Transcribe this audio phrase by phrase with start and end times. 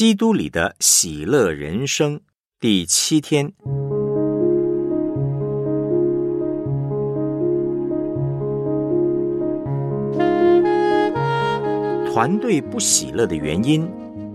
[0.00, 2.22] 基督里的喜乐人生
[2.58, 3.52] 第七天，
[12.10, 13.86] 团队不喜乐的原因：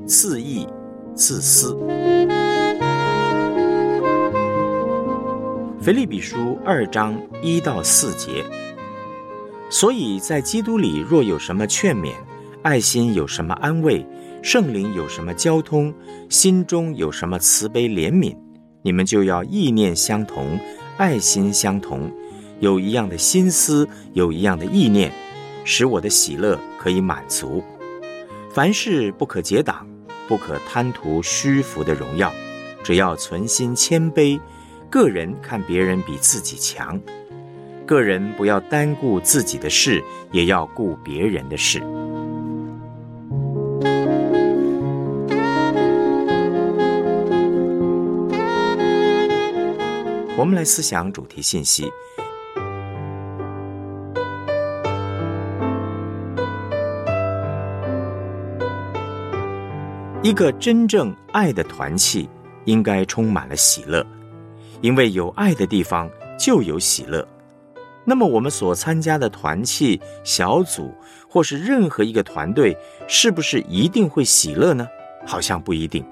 [0.06, 0.68] 自意、
[1.16, 1.76] 自私。
[5.82, 8.46] 腓立比书二章一到四节。
[9.72, 12.14] 所以在基督里，若有什么劝勉，
[12.62, 14.06] 爱心有什么安慰，
[14.46, 15.92] 圣灵有什么交通，
[16.30, 18.38] 心中有什么慈悲怜悯，
[18.84, 20.60] 你们就要意念相同，
[20.98, 22.12] 爱心相同，
[22.60, 25.12] 有一样的心思，有一样的意念，
[25.64, 27.64] 使我的喜乐可以满足。
[28.52, 29.84] 凡事不可结党，
[30.28, 32.32] 不可贪图虚浮的荣耀，
[32.84, 34.40] 只要存心谦卑，
[34.92, 37.02] 个人看别人比自己强。
[37.88, 41.82] 个人不要单顾自己的事，也要顾别人的事。
[50.46, 51.92] 我们来思想主题信息：
[60.22, 62.30] 一个真正爱的团契，
[62.66, 64.06] 应该充满了喜乐，
[64.82, 66.08] 因为有爱的地方
[66.38, 67.28] 就有喜乐。
[68.04, 70.94] 那么，我们所参加的团契、小组，
[71.28, 74.88] 或是任何一个团队，是不是一定会喜乐呢？
[75.26, 76.06] 好像不一定。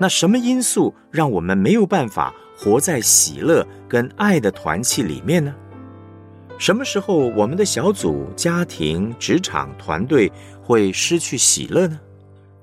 [0.00, 5.52] 那什么因素让我们没有办法活在喜乐跟爱的团契里面呢？
[6.58, 10.30] 什么时候我们的小组、家庭、职场、团队
[10.62, 11.98] 会失去喜乐呢？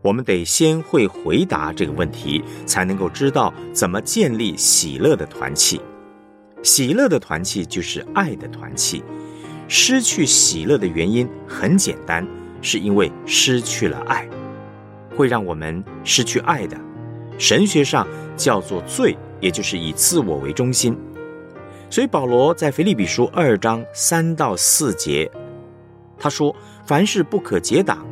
[0.01, 5.81] 我们得先会回答这个问题，才能够知道怎么建立喜乐的团契。
[6.63, 9.03] 喜乐的团契就是爱的团契。
[9.67, 12.25] 失去喜乐的原因很简单，
[12.61, 14.25] 是因为失去了爱，
[15.17, 16.79] 会让我们失去爱的。
[17.37, 20.97] 神学上叫做罪，也就是以自我为中心。
[21.89, 25.29] 所以保罗在腓立比书二章三到四节，
[26.17, 26.55] 他说
[26.85, 28.05] ：“凡事不可结党，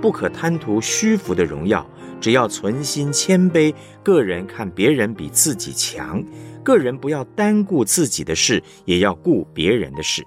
[0.00, 1.84] 不可贪图虚浮的荣耀，
[2.20, 6.22] 只要存心谦卑，个人看别人比自己强。”
[6.64, 10.26] 个人不要单顾自己的事，也要顾别人的事。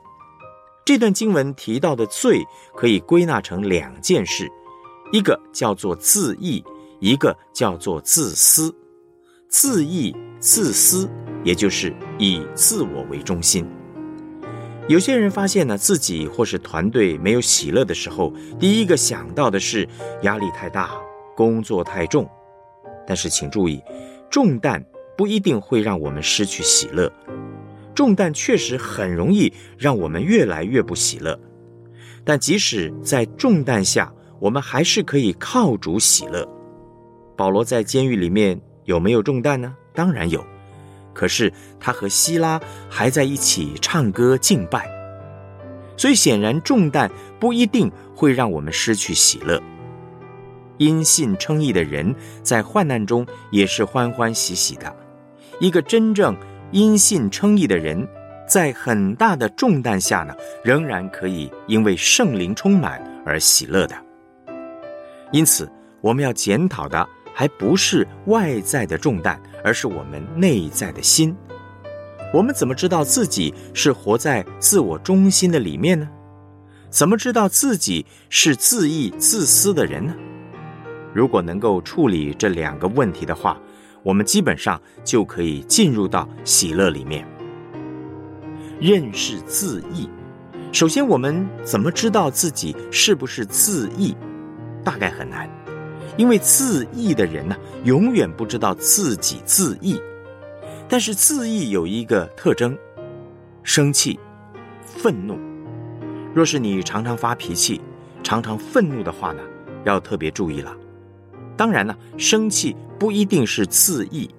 [0.86, 2.46] 这段经文提到的罪
[2.76, 4.48] 可以归纳成两件事，
[5.12, 6.64] 一个叫做自义，
[7.00, 8.72] 一个叫做自私。
[9.50, 11.10] 自义、自私，
[11.44, 13.68] 也就是以自我为中心。
[14.88, 19.88] 有些人发现呢，自己或是团队没有喜乐的时候，第一个想到的是
[20.22, 20.92] 压力太大，
[21.36, 22.30] 工作太重。
[23.06, 23.82] 但是请注意，
[24.30, 24.84] 重担。
[25.18, 27.12] 不一定会让我们失去喜乐，
[27.96, 31.40] 重担确实很容易让我们越来越不喜乐。
[32.24, 36.48] 但即使在重担下，我们还是可以靠主喜乐。
[37.36, 39.76] 保罗在监狱里面有没有重担呢？
[39.98, 40.46] 当然有，
[41.12, 44.88] 可是他和希拉还在一起唱歌敬拜，
[45.98, 47.10] 所以显然重担
[47.40, 49.60] 不一定会让我们失去喜乐。
[50.78, 52.14] 因信称义的人
[52.44, 54.96] 在患难中也是欢欢喜喜的。
[55.60, 56.38] 一个真正
[56.70, 58.08] 因信称义的人，
[58.48, 63.96] 在很大的重担下呢，仍然可以因为圣灵充满而喜乐的。
[65.32, 65.68] 因此，
[66.02, 71.36] 我们要检讨的还不是外在的重担，而是我们内在的心。
[72.34, 76.10] 我们怎么知道自己是活在自我中心的里面呢？
[76.90, 80.16] 怎么知道自己是自意自私的人呢？
[81.14, 83.62] 如果能够处理这两个问题的话，
[84.02, 87.24] 我们基本上就可以进入到喜乐里面，
[88.82, 90.10] 认识自意。
[90.72, 94.18] 首先，我们怎么知道自己是不是自意？
[94.84, 95.48] 大概很难，
[96.18, 100.02] 因为自义的人呢，永远不知道自己自义。
[100.90, 102.78] 但是自义有一个特征：
[103.64, 104.20] 生气、
[104.84, 105.38] 愤怒。
[106.34, 107.80] 若是你常常发脾气、
[108.24, 109.42] 常常愤怒的话呢，
[109.86, 110.76] 要特别注意了。
[111.56, 114.30] 当然呢，生气不一定是自意，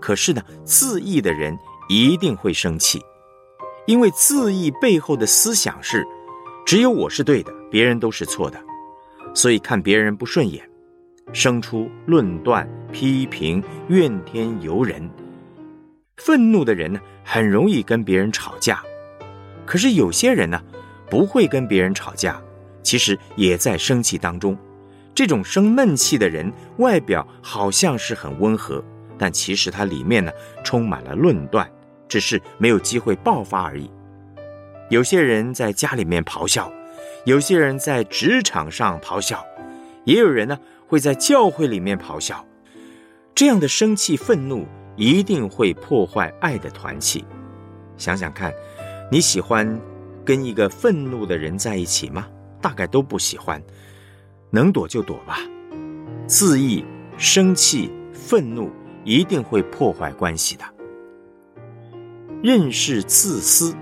[0.00, 1.56] 可是呢，自意的人
[1.88, 3.00] 一定会生气，
[3.86, 6.04] 因为自意背后的思想是，
[6.66, 8.60] 只有我是对的，别人都是错的，
[9.34, 10.68] 所以看别人不顺眼，
[11.32, 15.08] 生出论断、批评、怨天尤人。
[16.16, 18.82] 愤怒的人呢，很容易跟别人吵架，
[19.66, 20.62] 可是有些人呢，
[21.10, 22.40] 不会跟别人吵架，
[22.82, 24.56] 其实也在生气当中。
[25.14, 28.82] 这种生闷气的人，外表好像是很温和，
[29.18, 30.30] 但其实他里面呢
[30.64, 31.68] 充满了论断，
[32.08, 33.90] 只是没有机会爆发而已。
[34.90, 36.72] 有些人在家里面咆哮，
[37.24, 39.44] 有些人在职场上咆哮，
[40.04, 40.58] 也有人呢
[40.94, 42.46] 会在教会里面咆哮。
[43.34, 44.64] 这样的生气、愤怒
[44.94, 47.24] 一定会破坏爱的团契。
[47.96, 48.54] 想想看，
[49.10, 49.80] 你喜欢
[50.24, 52.28] 跟一个愤怒的人在一起吗？
[52.60, 53.60] 大概都不喜欢，
[54.50, 55.40] 能躲就躲吧。
[56.28, 56.84] 自意、
[57.18, 58.70] 生气、愤怒
[59.02, 60.64] 一定会破坏关系的。
[62.40, 63.74] 认识自私，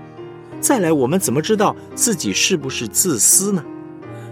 [0.59, 3.63] 再来，我们怎么知道自己是不是自私呢？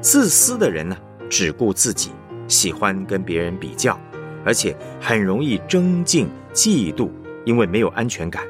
[0.01, 0.97] 自私的人呢，
[1.29, 2.09] 只顾自己，
[2.51, 3.99] 喜欢跟别人比较。
[4.43, 7.09] 而且很容易争竞、嫉妒，
[7.45, 8.43] 因为没有安全感。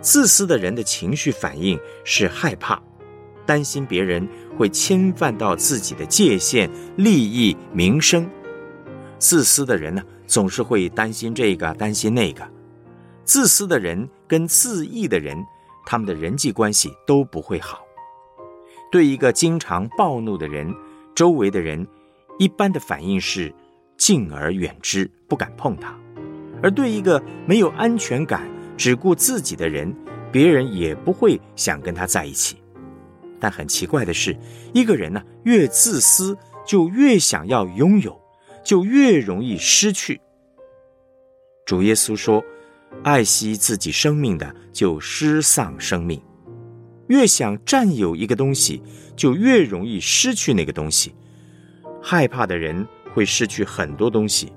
[0.00, 2.82] 自私的人的情绪反应是害怕，
[3.46, 4.28] 担心别人
[4.58, 8.28] 会侵犯到自己的界限、利益、名声。
[9.20, 12.44] 自私的人呢，总是会担心这个，担心那个。
[13.22, 15.38] 自私的人跟自义的人，
[15.86, 17.86] 他们的人际关系都不会好。
[18.90, 20.74] 对一个经常暴怒的人，
[21.14, 21.86] 周围的人
[22.38, 23.54] 一般的反应是。
[23.96, 25.94] 敬而远之，不敢碰他；
[26.60, 28.42] 而对一个没有安全感、
[28.76, 29.94] 只顾自己的人，
[30.32, 32.56] 别人也不会想跟他在一起。
[33.38, 34.36] 但很奇怪的是，
[34.72, 36.36] 一个人呢，越自私，
[36.66, 38.20] 就越想要拥有，
[38.64, 40.20] 就越容易失去。
[41.64, 42.42] 主耶稣说
[43.04, 46.20] ：“爱惜自己生命的，就失丧生命。
[47.06, 48.82] 越想占有一个东西，
[49.14, 51.14] 就越容易失去那个东西。
[52.04, 54.52] 害怕的人。”会失去很多东西，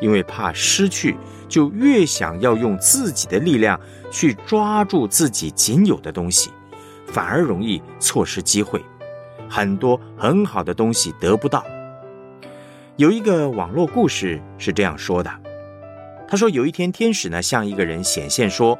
[0.00, 1.14] 因为怕失去，
[1.46, 3.78] 就越想要用自己的力量
[4.10, 6.50] 去抓住自己仅有的东西，
[7.06, 8.82] 反而容易错失机会，
[9.46, 11.62] 很多很好的东西得不到。
[12.96, 15.30] 有一个网络故事是这样说的：
[16.26, 18.78] 他说有一天天使呢向一个人显现说，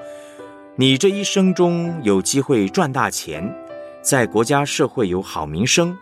[0.76, 3.54] 你这一生中有机会赚大钱，
[4.00, 5.94] 在国家社会有好名声。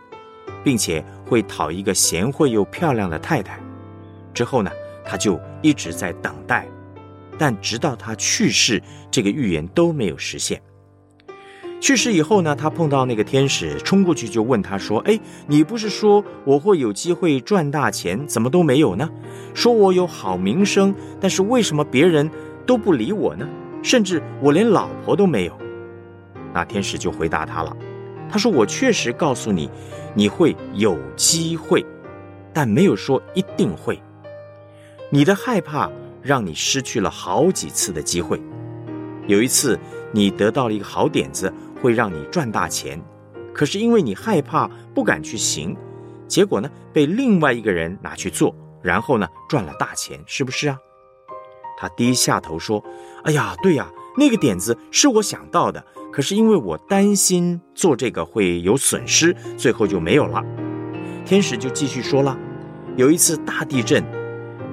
[0.63, 3.59] 并且会讨一个贤惠又漂亮的太太，
[4.33, 4.71] 之后呢，
[5.05, 6.67] 他就一直在等待，
[7.37, 8.81] 但直到他去世，
[9.11, 10.61] 这个预言都没有实现。
[11.79, 19.07] 去世以后呢，他碰到那个天使，冲过去就问他说：“哎，你不是说我会有机会赚大钱，怎么都没有呢？
[19.53, 22.27] 说我有好名声，但是为什么别人
[22.65, 23.47] 都不理我呢？
[23.83, 25.55] 甚至我连老婆都没有。”
[26.51, 27.77] 那天使就回答他了，
[28.29, 29.69] 他说：“我确实告诉你。”
[30.15, 31.85] 你会有机会，
[32.51, 34.01] 但没有说一定会。
[35.11, 35.91] 你的害怕
[36.23, 38.41] 让你失去了好几次的机会。
[39.27, 39.79] 有一次，
[40.11, 42.99] 你得到了一个好点子，会让你赚大钱，
[43.53, 45.77] 可是因为你害怕，不敢去行，
[46.27, 50.79] 结果呢，被另外一个人拿去做，然后呢，赚了大钱，是不是啊？
[51.77, 52.83] 他低下头说
[53.23, 53.87] ：“哎呀，对呀，
[54.17, 55.85] 那个点子是我想到的。”
[56.17, 60.43] 可是因为我担心做这个会有损失，最后就没有了。
[61.23, 62.35] 天使就继续说了：
[62.95, 64.03] 有一次大地震，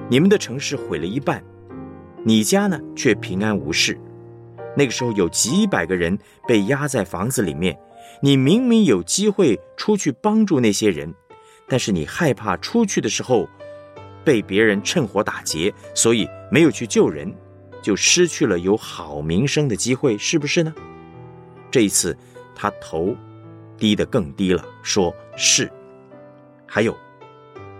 [0.09, 1.43] 你们的城市毁了一半，
[2.23, 3.95] 你家呢却平安无事。
[4.75, 7.77] 那个时候有几百个人被压在房子里面，
[8.23, 11.13] 你明明有机会出去帮助那些人，
[11.67, 13.47] 但是你害怕出去的时候
[14.23, 17.31] 被别人趁火打劫，所以没有去救人，
[17.83, 20.73] 就失去了有好名声的机会，是不是呢？
[21.75, 22.17] 这一次，
[22.55, 23.13] 他头
[23.77, 25.69] 低得更低了，说是。
[26.65, 26.95] 还有，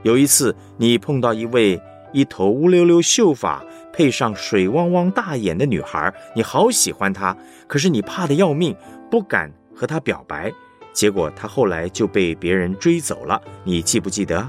[0.03, 1.81] 有一次你碰到一位
[2.11, 3.63] 一头乌溜溜秀发、
[3.93, 7.33] 配上水汪汪大眼的女孩，你好喜欢她，
[7.69, 8.75] 可是你怕得要命，
[9.09, 10.51] 不敢和她表白。
[10.91, 14.45] 结果她后来就被别人追走了，你记不记得？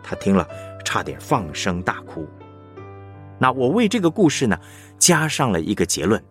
[0.00, 0.46] 他听了，
[0.84, 2.24] 差点放声大哭。
[3.36, 4.56] 那我为这个故事呢，
[4.96, 6.22] 加上了一个结论。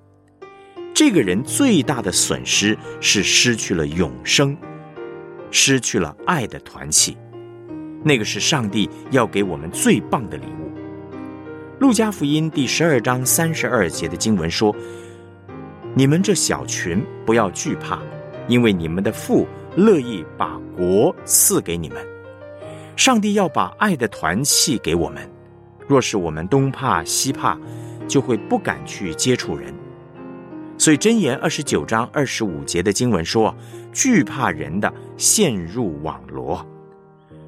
[0.94, 4.58] 这个人最大的损失是失去了永生，
[5.50, 7.16] 失去了爱的团契，
[8.04, 10.70] 那个是上帝要给我们最棒的礼物。
[11.80, 14.76] 路加福音第十二章三十二节的经文说
[15.96, 18.00] ：“你们这小群不要惧怕，
[18.50, 22.06] 因为你们的父乐意把国赐给你们。
[22.98, 25.26] 上帝要把爱的团契给我们，
[25.88, 27.58] 若是我们东怕西怕，
[28.06, 29.74] 就会不敢去接触人。”
[30.80, 33.54] 所以箴言二十九章二十五节的经文说
[33.92, 36.66] ：“惧怕人的陷入网罗，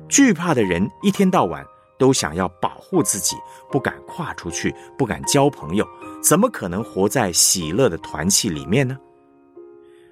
[0.10, 1.66] 惧怕的人一天到晚
[1.98, 3.38] 都想要保护自己，
[3.72, 5.88] 不敢跨出去，不敢交朋友，
[6.22, 8.98] 怎么可能活在喜乐的团契里面呢？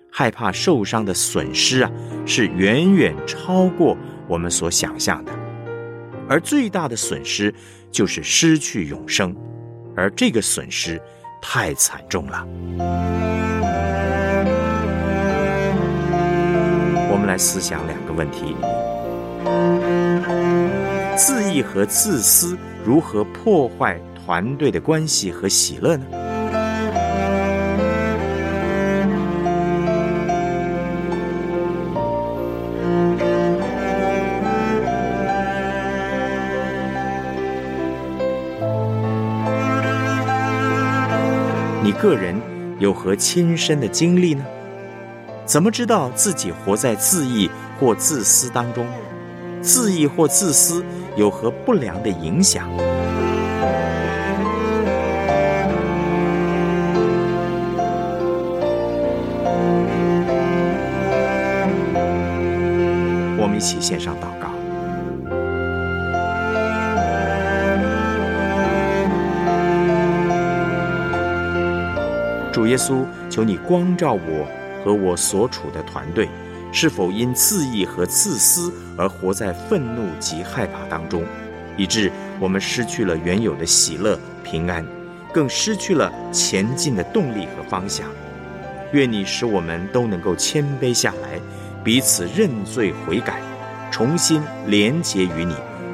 [0.10, 1.92] 害怕受伤的损失啊，
[2.26, 3.98] 是远远超过
[4.30, 5.34] 我们所想象的，
[6.30, 7.54] 而最大的损失
[7.92, 9.36] 就是失去永生，
[9.94, 10.98] 而这个损失。”
[11.42, 13.09] 太惨重了。
[17.39, 18.53] 思想两个问题：
[21.15, 26.05] 自义和自私如何破坏团队的关系和喜乐呢？
[41.81, 42.36] 你个人
[42.79, 44.46] 有何亲身的经历呢？
[45.50, 48.86] 怎么知道自己活在自义或自私当中？
[49.63, 52.70] 自义或自私有何不良的影响？
[63.36, 64.50] 我们一起献上祷告。
[72.53, 74.48] 主耶稣，求你光照我
[74.84, 76.30] 和我所处的团队，
[76.72, 81.24] 是否因自意和自私而活在愤怒及害怕当中，
[81.78, 84.86] 以致我们失去了原有的喜乐、平安，
[85.34, 88.08] 更失去了前进的动力和方向。
[88.92, 91.40] 愿你使我们都能够谦卑下来，
[91.84, 93.40] 彼此认罪悔改，
[93.92, 95.54] 重新连结于你，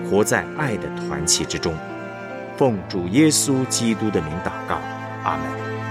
[0.09, 1.75] 活在爱的团契之中。
[2.57, 4.79] 奉主耶稣基督的名祷告，
[5.23, 5.84] 阿门。